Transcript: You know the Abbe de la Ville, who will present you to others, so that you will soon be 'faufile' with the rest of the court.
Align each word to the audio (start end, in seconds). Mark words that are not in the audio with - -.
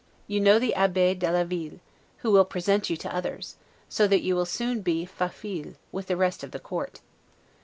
You 0.25 0.41
know 0.41 0.57
the 0.57 0.73
Abbe 0.73 1.13
de 1.13 1.31
la 1.31 1.43
Ville, 1.43 1.79
who 2.25 2.31
will 2.31 2.43
present 2.43 2.89
you 2.89 2.97
to 2.97 3.15
others, 3.15 3.57
so 3.87 4.07
that 4.07 4.23
you 4.23 4.35
will 4.35 4.47
soon 4.47 4.81
be 4.81 5.05
'faufile' 5.05 5.75
with 5.91 6.07
the 6.07 6.17
rest 6.17 6.43
of 6.43 6.49
the 6.49 6.59
court. 6.59 7.01